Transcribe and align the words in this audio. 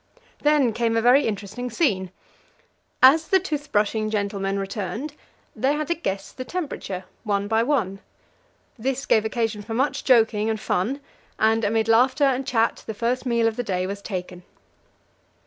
Then 0.39 0.73
came 0.73 0.97
a 0.97 1.01
very 1.03 1.27
interesting 1.27 1.69
scene. 1.69 2.09
As 3.03 3.27
the 3.27 3.39
tooth 3.39 3.71
brushing 3.71 4.09
gentlemen 4.09 4.57
returned, 4.57 5.13
they 5.55 5.73
had 5.73 5.85
to 5.89 5.93
guess 5.93 6.31
the 6.31 6.43
temperature, 6.43 7.05
one 7.23 7.47
by 7.47 7.61
one. 7.61 7.99
This 8.79 9.05
gave 9.05 9.25
occasion 9.25 9.61
for 9.61 9.75
much 9.75 10.03
joking 10.03 10.49
and 10.49 10.59
fun, 10.59 11.01
and, 11.37 11.63
amid 11.63 11.87
laughter 11.87 12.23
and 12.23 12.47
chat, 12.47 12.83
the 12.87 12.95
first 12.95 13.27
meal 13.27 13.47
of 13.47 13.57
the 13.57 13.63
day 13.63 13.85
was 13.85 14.01
taken. 14.01 14.41